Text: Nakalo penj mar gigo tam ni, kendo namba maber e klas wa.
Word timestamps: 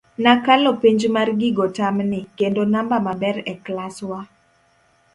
Nakalo 0.23 0.69
penj 0.83 1.01
mar 1.15 1.29
gigo 1.41 1.65
tam 1.77 1.95
ni, 2.11 2.21
kendo 2.37 2.61
namba 2.73 2.97
maber 3.07 3.37
e 3.53 3.55
klas 3.65 3.95
wa. 4.09 4.19